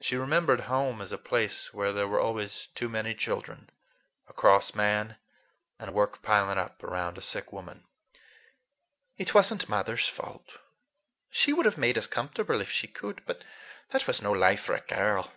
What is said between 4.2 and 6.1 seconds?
a cross man, and